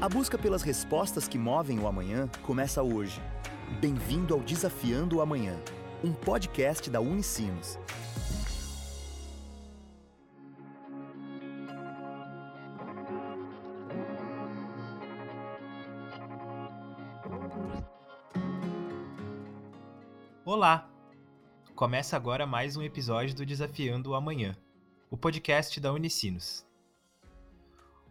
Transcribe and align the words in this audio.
A 0.00 0.08
busca 0.08 0.38
pelas 0.38 0.62
respostas 0.62 1.28
que 1.28 1.36
movem 1.36 1.78
o 1.78 1.86
amanhã 1.86 2.26
começa 2.40 2.82
hoje. 2.82 3.20
Bem-vindo 3.82 4.32
ao 4.32 4.40
Desafiando 4.40 5.18
o 5.18 5.20
Amanhã, 5.20 5.60
um 6.02 6.10
podcast 6.10 6.88
da 6.88 7.02
Unicinos. 7.02 7.78
Olá! 20.46 20.88
Começa 21.74 22.16
agora 22.16 22.46
mais 22.46 22.74
um 22.74 22.82
episódio 22.82 23.36
do 23.36 23.44
Desafiando 23.44 24.12
o 24.12 24.14
Amanhã, 24.14 24.56
o 25.10 25.16
podcast 25.18 25.78
da 25.78 25.92
Unicinos. 25.92 26.69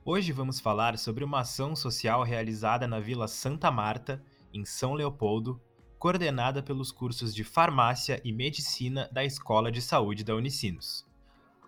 Hoje 0.05 0.31
vamos 0.31 0.61
falar 0.61 0.97
sobre 0.97 1.25
uma 1.25 1.41
ação 1.41 1.75
social 1.75 2.23
realizada 2.23 2.87
na 2.87 2.99
Vila 3.01 3.27
Santa 3.27 3.69
Marta, 3.69 4.23
em 4.53 4.63
São 4.63 4.93
Leopoldo, 4.93 5.61
coordenada 5.99 6.63
pelos 6.63 6.89
cursos 6.89 7.35
de 7.35 7.43
Farmácia 7.43 8.19
e 8.23 8.31
Medicina 8.31 9.09
da 9.11 9.25
Escola 9.25 9.69
de 9.69 9.81
Saúde 9.81 10.23
da 10.23 10.33
Unicinos. 10.33 11.05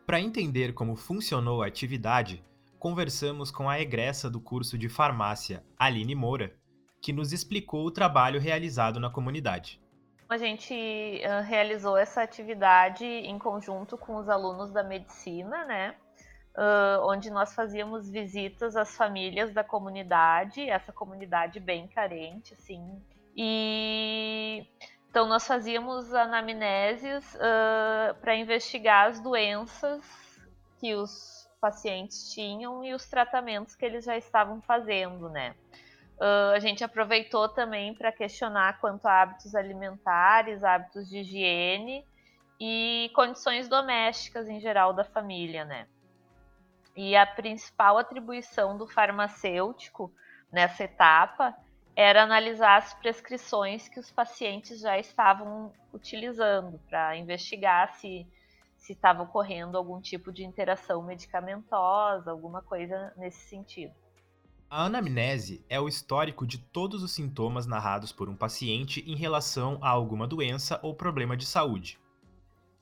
Para 0.06 0.22
entender 0.22 0.74
como 0.74 0.96
funcionou 0.96 1.62
a 1.62 1.68
atividade, 1.68 2.44
conversamos 2.80 3.52
com 3.52 3.70
a 3.70 3.80
egressa 3.80 4.30
do 4.30 4.40
curso 4.40 4.78
de 4.78 4.88
Farmácia, 4.88 5.64
Aline 5.78 6.16
Moura, 6.16 6.56
que 7.02 7.12
nos 7.12 7.34
explicou 7.34 7.86
o 7.86 7.92
trabalho 7.92 8.40
realizado 8.40 9.00
na 9.00 9.10
comunidade. 9.10 9.82
A 10.30 10.38
gente 10.38 11.22
realizou 11.46 11.98
essa 11.98 12.24
atividade 12.24 13.04
em 13.04 13.38
conjunto 13.38 13.98
com 13.98 14.16
os 14.16 14.30
alunos 14.30 14.72
da 14.72 14.82
medicina, 14.82 15.66
né? 15.66 15.96
Uh, 16.56 17.06
onde 17.08 17.30
nós 17.30 17.54
fazíamos 17.54 18.10
visitas 18.10 18.76
às 18.76 18.96
famílias 18.96 19.54
da 19.54 19.64
comunidade, 19.64 20.70
essa 20.70 20.92
comunidade 20.92 21.60
bem 21.60 21.88
carente, 21.88 22.54
assim. 22.54 23.02
E 23.36 24.66
então 25.10 25.28
nós 25.28 25.46
fazíamos 25.46 26.14
anamnésias 26.14 27.36
uh, 27.36 28.16
para 28.22 28.36
investigar 28.36 29.10
as 29.10 29.20
doenças 29.20 30.02
que 30.80 30.96
os 30.96 31.50
pacientes 31.60 32.34
tinham 32.34 32.84
e 32.84 32.94
os 32.94 33.06
tratamentos 33.08 33.76
que 33.76 33.86
eles 33.86 34.06
já 34.06 34.18
estavam 34.18 34.62
fazendo, 34.62 35.30
né? 35.30 35.56
Uh, 36.18 36.54
a 36.54 36.60
gente 36.60 36.84
aproveitou 36.84 37.50
também 37.50 37.94
para 37.94 38.12
questionar 38.12 38.80
quanto 38.80 39.06
a 39.08 39.22
hábitos 39.22 39.56
alimentares, 39.56 40.64
hábitos 40.64 41.10
de 41.10 41.20
higiene 41.20 42.06
e 42.60 43.12
condições 43.16 43.68
domésticas 43.68 44.48
em 44.48 44.60
geral 44.60 44.94
da 44.94 45.04
família, 45.04 45.66
né? 45.66 45.88
E 46.96 47.16
a 47.16 47.26
principal 47.26 47.98
atribuição 47.98 48.78
do 48.78 48.88
farmacêutico 48.88 50.14
nessa 50.52 50.84
etapa 50.84 51.56
era 51.96 52.24
analisar 52.24 52.78
as 52.78 52.94
prescrições 52.94 53.88
que 53.88 54.00
os 54.00 54.12
pacientes 54.12 54.80
já 54.80 54.98
estavam 54.98 55.72
utilizando 55.94 56.80
para 56.90 57.16
investigar 57.18 57.94
se 57.96 58.28
se 58.82 58.94
estava 58.94 59.22
ocorrendo 59.22 59.78
algum 59.78 60.02
tipo 60.02 60.32
de 60.32 60.44
interação 60.44 61.04
medicamentosa, 61.04 62.32
alguma 62.32 62.64
coisa 62.64 63.14
nesse 63.16 63.48
sentido. 63.48 63.94
A 64.68 64.86
anamnese 64.86 65.64
é 65.70 65.80
o 65.80 65.88
histórico 65.88 66.48
de 66.48 66.58
todos 66.58 67.04
os 67.04 67.12
sintomas 67.12 67.68
narrados 67.68 68.12
por 68.12 68.28
um 68.28 68.36
paciente 68.36 69.04
em 69.06 69.16
relação 69.16 69.78
a 69.82 69.90
alguma 69.90 70.28
doença 70.28 70.80
ou 70.82 70.96
problema 70.96 71.38
de 71.38 71.46
saúde. 71.46 72.00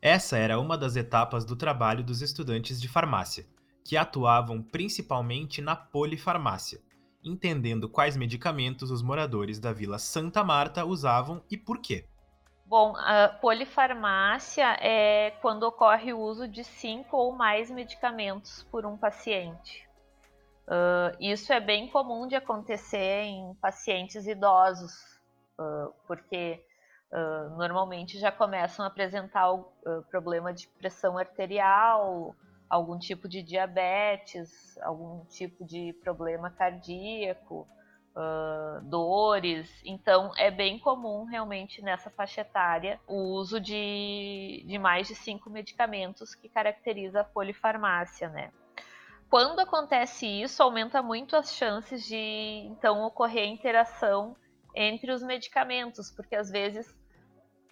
Essa 0.01 0.37
era 0.37 0.59
uma 0.59 0.77
das 0.77 0.95
etapas 0.95 1.43
do 1.43 1.55
trabalho 1.55 2.03
dos 2.03 2.21
estudantes 2.21 2.79
de 2.79 2.87
farmácia, 2.87 3.45
que 3.89 3.97
atuavam 3.97 4.61
principalmente 4.61 5.63
na 5.63 5.75
polifarmácia, 5.75 6.79
entendendo 7.23 7.89
quais 7.89 8.15
medicamentos 8.15 8.91
os 8.91 9.01
moradores 9.01 9.59
da 9.59 9.73
Vila 9.73 9.97
Santa 9.97 10.43
Marta 10.43 10.85
usavam 10.85 11.41
e 11.49 11.57
por 11.57 11.79
quê. 11.81 12.05
Bom, 12.67 12.95
a 12.95 13.29
polifarmácia 13.29 14.77
é 14.79 15.31
quando 15.41 15.63
ocorre 15.63 16.13
o 16.13 16.19
uso 16.19 16.47
de 16.47 16.63
cinco 16.63 17.17
ou 17.17 17.35
mais 17.35 17.71
medicamentos 17.71 18.61
por 18.69 18.85
um 18.85 18.95
paciente. 18.95 19.89
Uh, 20.67 21.17
isso 21.19 21.51
é 21.51 21.59
bem 21.59 21.87
comum 21.87 22.27
de 22.27 22.35
acontecer 22.35 23.23
em 23.23 23.55
pacientes 23.55 24.27
idosos, 24.27 24.93
uh, 25.57 25.91
porque 26.05 26.63
uh, 27.11 27.57
normalmente 27.57 28.19
já 28.19 28.31
começam 28.31 28.85
a 28.85 28.87
apresentar 28.87 29.51
o 29.51 29.67
problema 30.11 30.53
de 30.53 30.67
pressão 30.67 31.17
arterial, 31.17 32.35
algum 32.69 32.99
tipo 32.99 33.27
de 33.27 33.41
diabetes, 33.41 34.77
algum 34.83 35.25
tipo 35.25 35.65
de 35.65 35.93
problema 36.03 36.51
cardíaco, 36.51 37.67
uh, 38.15 38.81
dores. 38.83 39.69
Então, 39.83 40.31
é 40.37 40.51
bem 40.51 40.77
comum 40.77 41.23
realmente 41.25 41.81
nessa 41.81 42.09
faixa 42.09 42.41
etária 42.41 42.99
o 43.07 43.33
uso 43.33 43.59
de, 43.59 44.63
de 44.67 44.77
mais 44.77 45.07
de 45.07 45.15
cinco 45.15 45.49
medicamentos 45.49 46.35
que 46.35 46.47
caracteriza 46.47 47.21
a 47.21 47.23
polifarmácia, 47.23 48.29
né? 48.29 48.51
Quando 49.29 49.59
acontece 49.59 50.25
isso, 50.25 50.61
aumenta 50.63 51.03
muito 51.03 51.35
as 51.35 51.53
chances 51.53 52.03
de 52.03 52.65
então 52.65 53.03
ocorrer 53.03 53.45
interação 53.45 54.35
entre 54.75 55.11
os 55.11 55.21
medicamentos, 55.21 56.11
porque 56.11 56.35
às 56.35 56.49
vezes 56.49 56.98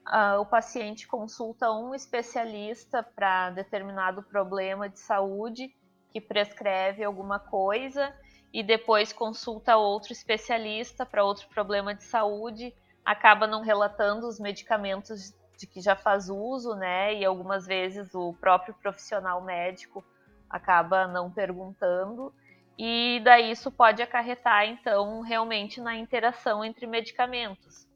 uh, 0.07 0.40
o 0.40 0.45
paciente 0.45 1.07
consulta 1.07 1.72
um 1.72 1.94
especialista 1.94 3.03
para 3.03 3.51
determinado 3.51 4.23
problema 4.23 4.90
de 4.90 5.00
saúde 5.00 5.73
que 6.12 6.22
prescreve 6.22 7.03
alguma 7.03 7.40
coisa 7.40 8.13
e 8.53 8.63
depois 8.63 9.13
consulta 9.13 9.75
outro 9.75 10.13
especialista 10.13 11.06
para 11.06 11.23
outro 11.23 11.47
problema 11.50 11.94
de 11.94 12.03
saúde, 12.03 12.73
acaba 13.06 13.46
não 13.46 13.62
relatando 13.62 14.28
os 14.28 14.40
medicamentos 14.40 15.34
de 15.57 15.67
que 15.67 15.81
já 15.81 15.96
faz 15.96 16.29
uso, 16.29 16.75
né? 16.75 17.13
E 17.16 17.25
algumas 17.25 17.66
vezes 17.66 18.13
o 18.13 18.34
próprio 18.34 18.73
profissional 18.75 19.41
médico 19.41 20.03
acaba 20.50 21.07
não 21.07 21.31
perguntando. 21.31 22.34
E 22.78 23.19
daí 23.23 23.51
isso 23.51 23.72
pode 23.72 24.01
acarretar, 24.01 24.66
então, 24.66 25.22
realmente 25.22 25.81
na 25.81 25.96
interação 25.96 26.63
entre 26.63 26.85
medicamentos. 26.85 27.88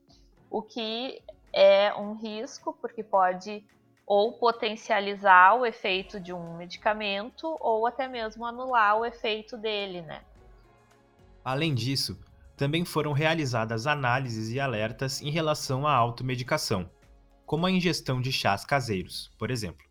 O 0.49 0.61
que 0.61 1.21
é 1.53 1.93
um 1.93 2.13
risco, 2.13 2.77
porque 2.79 3.03
pode 3.03 3.63
ou 4.05 4.33
potencializar 4.33 5.55
o 5.55 5.65
efeito 5.65 6.19
de 6.19 6.33
um 6.33 6.57
medicamento 6.57 7.55
ou 7.59 7.87
até 7.87 8.07
mesmo 8.07 8.45
anular 8.45 8.97
o 8.97 9.05
efeito 9.05 9.57
dele, 9.57 10.01
né? 10.01 10.21
Além 11.45 11.73
disso, 11.73 12.19
também 12.57 12.83
foram 12.83 13.13
realizadas 13.13 13.87
análises 13.87 14.49
e 14.49 14.59
alertas 14.59 15.21
em 15.21 15.29
relação 15.29 15.87
à 15.87 15.93
automedicação, 15.93 16.89
como 17.45 17.65
a 17.65 17.71
ingestão 17.71 18.21
de 18.21 18.31
chás 18.31 18.65
caseiros, 18.65 19.31
por 19.39 19.49
exemplo. 19.49 19.85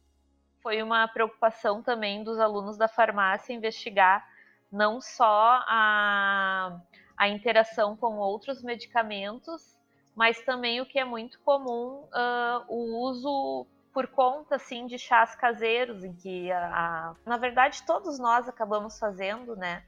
Foi 0.62 0.82
uma 0.82 1.08
preocupação 1.08 1.82
também 1.82 2.22
dos 2.22 2.38
alunos 2.38 2.76
da 2.76 2.86
farmácia 2.86 3.54
investigar 3.54 4.24
não 4.70 5.00
só 5.00 5.64
a, 5.66 6.80
a 7.16 7.28
interação 7.28 7.96
com 7.96 8.16
outros 8.18 8.62
medicamentos, 8.62 9.79
mas 10.14 10.40
também 10.42 10.80
o 10.80 10.86
que 10.86 10.98
é 10.98 11.04
muito 11.04 11.40
comum, 11.40 12.04
uh, 12.04 12.64
o 12.68 13.08
uso 13.08 13.66
por 13.92 14.06
conta 14.06 14.56
assim 14.56 14.86
de 14.86 14.98
chás 14.98 15.34
caseiros, 15.34 16.04
em 16.04 16.14
que 16.14 16.50
a, 16.50 16.66
a, 16.66 17.14
na 17.26 17.36
verdade 17.36 17.82
todos 17.84 18.18
nós 18.18 18.48
acabamos 18.48 18.98
fazendo, 18.98 19.56
né? 19.56 19.82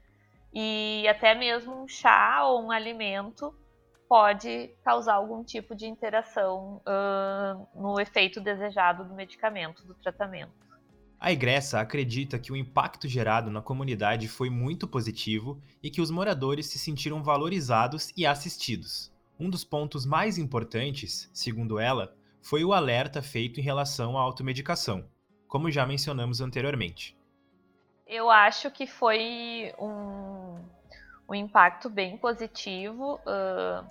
E 0.53 1.07
até 1.07 1.33
mesmo 1.33 1.83
um 1.83 1.87
chá 1.87 2.43
ou 2.45 2.63
um 2.63 2.71
alimento 2.71 3.55
pode 4.07 4.69
causar 4.83 5.15
algum 5.15 5.43
tipo 5.43 5.75
de 5.75 5.87
interação 5.87 6.81
uh, 6.85 7.67
no 7.73 7.99
efeito 7.99 8.39
desejado 8.39 9.05
do 9.05 9.13
medicamento, 9.15 9.83
do 9.85 9.95
tratamento. 9.95 10.51
A 11.19 11.31
Egressa 11.31 11.79
acredita 11.79 12.37
que 12.37 12.51
o 12.51 12.55
impacto 12.55 13.07
gerado 13.07 13.49
na 13.49 13.61
comunidade 13.61 14.27
foi 14.27 14.49
muito 14.49 14.87
positivo 14.87 15.57
e 15.81 15.89
que 15.89 16.01
os 16.01 16.11
moradores 16.11 16.65
se 16.65 16.77
sentiram 16.77 17.23
valorizados 17.23 18.11
e 18.17 18.25
assistidos. 18.25 19.12
Um 19.43 19.49
dos 19.49 19.65
pontos 19.65 20.05
mais 20.05 20.37
importantes, 20.37 21.29
segundo 21.33 21.77
ela, 21.77 22.15
foi 22.41 22.63
o 22.63 22.71
alerta 22.71 23.21
feito 23.21 23.59
em 23.59 23.63
relação 23.63 24.17
à 24.17 24.21
automedicação, 24.21 25.05
como 25.49 25.69
já 25.69 25.85
mencionamos 25.85 26.39
anteriormente. 26.39 27.13
Eu 28.07 28.31
acho 28.31 28.71
que 28.71 28.87
foi 28.87 29.73
um, 29.77 30.63
um 31.27 31.35
impacto 31.35 31.89
bem 31.89 32.15
positivo. 32.15 33.15
Uh, 33.15 33.85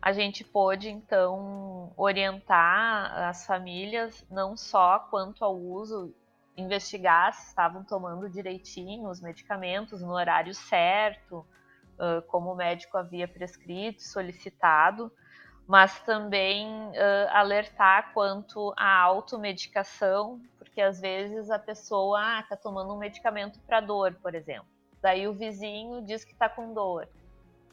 a 0.00 0.12
gente 0.12 0.44
pôde, 0.44 0.88
então, 0.88 1.92
orientar 1.96 3.28
as 3.28 3.44
famílias 3.44 4.24
não 4.30 4.56
só 4.56 5.00
quanto 5.00 5.44
ao 5.44 5.56
uso, 5.56 6.14
investigar 6.56 7.32
se 7.32 7.48
estavam 7.48 7.82
tomando 7.82 8.30
direitinho 8.30 9.10
os 9.10 9.20
medicamentos 9.20 10.00
no 10.00 10.12
horário 10.12 10.54
certo, 10.54 11.44
uh, 11.98 12.22
como 12.28 12.52
o 12.52 12.56
médico 12.56 12.96
havia 12.96 13.26
prescrito, 13.26 14.02
solicitado, 14.02 15.10
mas 15.66 15.98
também 16.00 16.68
uh, 16.68 17.28
alertar 17.30 18.12
quanto 18.12 18.72
à 18.76 19.00
automedicação, 19.00 20.40
porque 20.58 20.80
às 20.80 21.00
vezes 21.00 21.50
a 21.50 21.58
pessoa 21.58 22.40
está 22.40 22.54
ah, 22.54 22.58
tomando 22.58 22.94
um 22.94 22.98
medicamento 22.98 23.58
para 23.66 23.80
dor, 23.80 24.14
por 24.22 24.34
exemplo. 24.34 24.68
Daí 25.02 25.26
o 25.26 25.34
vizinho 25.34 26.04
diz 26.04 26.24
que 26.24 26.32
está 26.32 26.48
com 26.48 26.72
dor. 26.72 27.08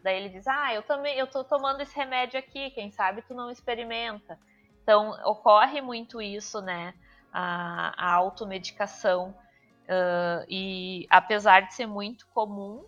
Daí 0.02 0.18
ele 0.18 0.30
diz: 0.30 0.48
"Ah, 0.48 0.74
eu 0.74 0.82
também, 0.84 1.18
eu 1.18 1.28
tô 1.28 1.44
tomando 1.44 1.82
esse 1.82 1.96
remédio 1.96 2.40
aqui, 2.40 2.72
quem 2.72 2.92
sabe 2.92 3.22
tu 3.22 3.34
não 3.34 3.50
experimenta". 3.50 4.38
Então, 4.82 5.12
ocorre 5.26 5.82
muito 5.82 6.22
isso, 6.22 6.62
né? 6.62 6.94
A, 7.32 7.94
a 7.98 8.14
automedicação. 8.16 9.36
Uh, 9.84 10.46
e 10.48 11.08
apesar 11.10 11.62
de 11.62 11.74
ser 11.74 11.86
muito 11.86 12.28
comum, 12.34 12.86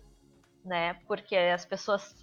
né? 0.66 0.94
Porque 1.06 1.36
as 1.36 1.64
pessoas 1.64 2.14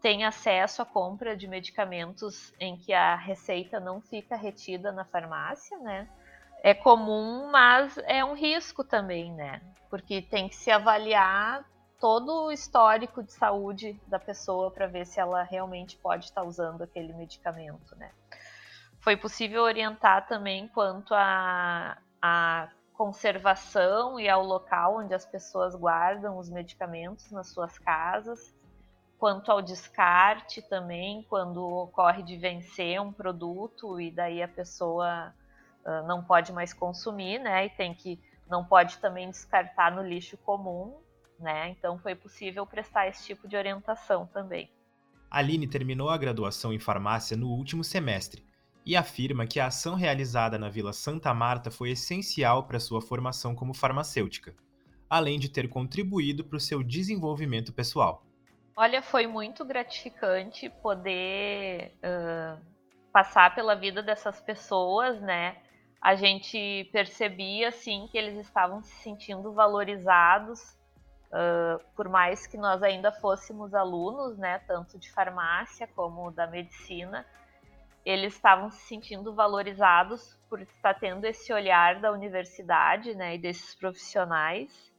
têm 0.00 0.24
acesso 0.24 0.82
à 0.82 0.84
compra 0.84 1.36
de 1.36 1.46
medicamentos 1.46 2.52
em 2.58 2.76
que 2.76 2.92
a 2.92 3.14
receita 3.14 3.78
não 3.78 4.00
fica 4.00 4.36
retida 4.36 4.92
na 4.92 5.04
farmácia, 5.04 5.78
né? 5.78 6.08
É 6.62 6.74
comum, 6.74 7.50
mas 7.50 7.96
é 7.98 8.24
um 8.24 8.34
risco 8.34 8.82
também, 8.82 9.32
né? 9.32 9.60
Porque 9.90 10.22
tem 10.22 10.48
que 10.48 10.56
se 10.56 10.70
avaliar 10.70 11.64
todo 12.00 12.46
o 12.46 12.52
histórico 12.52 13.22
de 13.22 13.32
saúde 13.32 14.00
da 14.06 14.18
pessoa 14.18 14.70
para 14.70 14.86
ver 14.86 15.06
se 15.06 15.20
ela 15.20 15.42
realmente 15.42 15.96
pode 15.98 16.26
estar 16.26 16.42
usando 16.42 16.82
aquele 16.82 17.12
medicamento, 17.12 17.96
né? 17.96 18.10
Foi 19.00 19.16
possível 19.16 19.62
orientar 19.62 20.26
também 20.26 20.68
quanto 20.68 21.14
a, 21.14 21.96
a 22.20 22.68
conservação 22.96 24.18
e 24.18 24.28
ao 24.28 24.44
local 24.44 24.98
onde 24.98 25.14
as 25.14 25.24
pessoas 25.24 25.74
guardam 25.74 26.38
os 26.38 26.48
medicamentos 26.48 27.30
nas 27.30 27.48
suas 27.48 27.78
casas, 27.78 28.54
quanto 29.18 29.50
ao 29.50 29.60
descarte 29.60 30.62
também, 30.62 31.24
quando 31.28 31.62
ocorre 31.62 32.22
de 32.22 32.36
vencer 32.36 33.00
um 33.00 33.12
produto 33.12 34.00
e 34.00 34.10
daí 34.10 34.42
a 34.42 34.48
pessoa 34.48 35.34
uh, 35.84 36.06
não 36.06 36.22
pode 36.24 36.52
mais 36.52 36.72
consumir, 36.72 37.38
né? 37.38 37.66
E 37.66 37.70
tem 37.70 37.94
que 37.94 38.18
não 38.48 38.64
pode 38.64 38.98
também 38.98 39.28
descartar 39.28 39.94
no 39.94 40.02
lixo 40.02 40.36
comum, 40.38 40.98
né? 41.38 41.70
Então 41.70 41.98
foi 41.98 42.14
possível 42.14 42.64
prestar 42.66 43.08
esse 43.08 43.24
tipo 43.24 43.48
de 43.48 43.56
orientação 43.56 44.26
também. 44.26 44.70
Aline 45.30 45.66
terminou 45.66 46.08
a 46.08 46.16
graduação 46.16 46.72
em 46.72 46.78
farmácia 46.78 47.36
no 47.36 47.48
último 47.48 47.82
semestre 47.82 48.45
e 48.86 48.94
afirma 48.94 49.48
que 49.48 49.58
a 49.58 49.66
ação 49.66 49.96
realizada 49.96 50.56
na 50.56 50.68
Vila 50.68 50.92
Santa 50.92 51.34
Marta 51.34 51.72
foi 51.72 51.90
essencial 51.90 52.68
para 52.68 52.78
sua 52.78 53.02
formação 53.02 53.52
como 53.52 53.74
farmacêutica, 53.74 54.54
além 55.10 55.40
de 55.40 55.48
ter 55.48 55.68
contribuído 55.68 56.44
para 56.44 56.56
o 56.56 56.60
seu 56.60 56.84
desenvolvimento 56.84 57.72
pessoal. 57.72 58.24
Olha, 58.76 59.02
foi 59.02 59.26
muito 59.26 59.64
gratificante 59.64 60.70
poder 60.70 61.96
uh, 61.96 62.60
passar 63.12 63.52
pela 63.56 63.74
vida 63.74 64.02
dessas 64.02 64.40
pessoas, 64.40 65.20
né? 65.20 65.56
A 66.00 66.14
gente 66.14 66.88
percebia, 66.92 67.70
assim, 67.70 68.06
que 68.12 68.16
eles 68.16 68.38
estavam 68.38 68.82
se 68.82 68.94
sentindo 69.02 69.52
valorizados 69.52 70.76
Uh, 71.26 71.82
por 71.96 72.08
mais 72.08 72.46
que 72.46 72.56
nós 72.56 72.82
ainda 72.84 73.10
fôssemos 73.10 73.74
alunos, 73.74 74.38
né, 74.38 74.60
tanto 74.60 74.96
de 74.96 75.10
farmácia 75.10 75.86
como 75.88 76.30
da 76.30 76.46
medicina, 76.46 77.26
eles 78.06 78.34
estavam 78.34 78.70
se 78.70 78.86
sentindo 78.86 79.34
valorizados 79.34 80.38
por 80.48 80.62
estar 80.62 80.94
tendo 80.94 81.24
esse 81.24 81.52
olhar 81.52 82.00
da 82.00 82.12
universidade, 82.12 83.16
né, 83.16 83.34
e 83.34 83.38
desses 83.38 83.74
profissionais. 83.74 84.92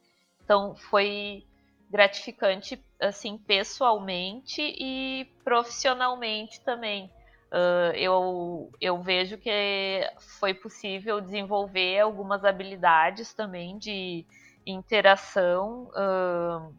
Então 0.44 0.76
foi 0.76 1.48
gratificante, 1.90 2.84
assim, 3.00 3.38
pessoalmente 3.38 4.62
e 4.62 5.26
profissionalmente 5.42 6.60
também. 6.66 7.10
Uh, 7.50 7.96
eu, 7.96 8.70
eu 8.82 9.02
vejo 9.02 9.38
que 9.38 10.02
foi 10.40 10.54
possível 10.54 11.22
desenvolver 11.22 12.02
algumas 12.02 12.44
habilidades 12.44 13.34
também 13.34 13.78
de 13.78 14.26
interação 14.66 15.90
uh, 15.92 16.76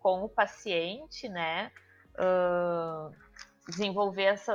com 0.00 0.24
o 0.24 0.28
paciente, 0.28 1.28
né? 1.28 1.70
Uh, 2.14 3.23
desenvolver 3.68 4.24
essa 4.24 4.52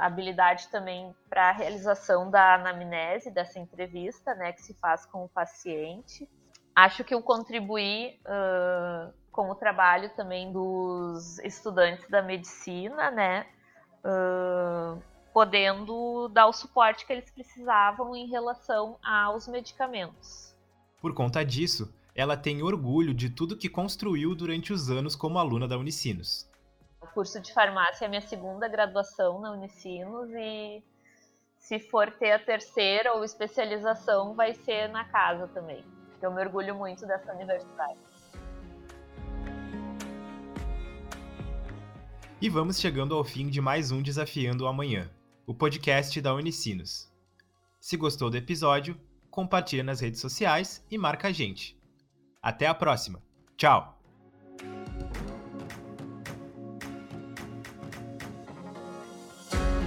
habilidade 0.00 0.68
também 0.68 1.14
para 1.28 1.50
a 1.50 1.52
realização 1.52 2.30
da 2.30 2.54
anamnese 2.54 3.30
dessa 3.30 3.58
entrevista, 3.58 4.34
né, 4.34 4.52
que 4.52 4.62
se 4.62 4.74
faz 4.74 5.04
com 5.06 5.24
o 5.24 5.28
paciente. 5.28 6.28
Acho 6.74 7.04
que 7.04 7.12
eu 7.12 7.22
contribuí 7.22 8.18
uh, 8.24 9.12
com 9.30 9.50
o 9.50 9.54
trabalho 9.54 10.10
também 10.16 10.52
dos 10.52 11.38
estudantes 11.40 12.08
da 12.08 12.22
medicina, 12.22 13.10
né, 13.10 13.46
uh, 14.04 15.02
podendo 15.34 16.28
dar 16.28 16.46
o 16.46 16.52
suporte 16.52 17.06
que 17.06 17.12
eles 17.12 17.30
precisavam 17.30 18.16
em 18.16 18.28
relação 18.28 18.98
aos 19.02 19.46
medicamentos. 19.46 20.56
Por 21.00 21.14
conta 21.14 21.44
disso, 21.44 21.94
ela 22.14 22.36
tem 22.36 22.62
orgulho 22.62 23.14
de 23.14 23.30
tudo 23.30 23.56
que 23.56 23.68
construiu 23.68 24.34
durante 24.34 24.72
os 24.72 24.90
anos 24.90 25.14
como 25.14 25.38
aluna 25.38 25.68
da 25.68 25.78
Unicinos. 25.78 26.49
Curso 27.12 27.40
de 27.40 27.52
farmácia 27.52 28.04
é 28.04 28.08
minha 28.08 28.20
segunda 28.20 28.68
graduação 28.68 29.40
na 29.40 29.50
Unicinos 29.52 30.30
e 30.30 30.82
se 31.58 31.78
for 31.78 32.10
ter 32.10 32.32
a 32.32 32.38
terceira 32.38 33.12
ou 33.14 33.24
especialização, 33.24 34.34
vai 34.34 34.54
ser 34.54 34.88
na 34.88 35.04
casa 35.04 35.46
também. 35.48 35.84
Eu 36.22 36.32
me 36.32 36.40
orgulho 36.40 36.74
muito 36.74 37.06
dessa 37.06 37.32
universidade. 37.32 37.98
E 42.40 42.48
vamos 42.48 42.80
chegando 42.80 43.14
ao 43.14 43.22
fim 43.22 43.48
de 43.48 43.60
mais 43.60 43.90
um 43.90 44.00
Desafiando 44.00 44.64
o 44.64 44.66
Amanhã, 44.66 45.10
o 45.46 45.54
podcast 45.54 46.18
da 46.20 46.34
Unicinos. 46.34 47.12
Se 47.78 47.96
gostou 47.96 48.30
do 48.30 48.36
episódio, 48.36 48.98
compartilha 49.30 49.82
nas 49.82 50.00
redes 50.00 50.20
sociais 50.20 50.84
e 50.90 50.96
marca 50.96 51.28
a 51.28 51.32
gente. 51.32 51.78
Até 52.42 52.66
a 52.66 52.74
próxima. 52.74 53.22
Tchau! 53.56 53.99